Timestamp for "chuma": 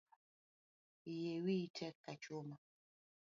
2.21-2.55